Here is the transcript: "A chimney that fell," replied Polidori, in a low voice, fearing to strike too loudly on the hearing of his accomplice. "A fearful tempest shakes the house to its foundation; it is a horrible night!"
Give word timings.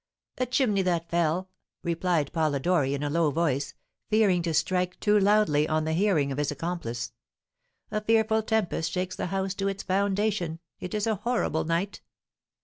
"A 0.39 0.47
chimney 0.47 0.81
that 0.81 1.11
fell," 1.11 1.47
replied 1.83 2.33
Polidori, 2.33 2.95
in 2.95 3.03
a 3.03 3.09
low 3.11 3.29
voice, 3.29 3.75
fearing 4.09 4.41
to 4.41 4.51
strike 4.51 4.99
too 4.99 5.19
loudly 5.19 5.67
on 5.69 5.83
the 5.85 5.93
hearing 5.93 6.31
of 6.31 6.39
his 6.39 6.49
accomplice. 6.49 7.11
"A 7.91 8.01
fearful 8.01 8.41
tempest 8.41 8.91
shakes 8.91 9.15
the 9.15 9.27
house 9.27 9.53
to 9.53 9.67
its 9.67 9.83
foundation; 9.83 10.59
it 10.79 10.95
is 10.95 11.05
a 11.05 11.17
horrible 11.17 11.65
night!" 11.65 12.01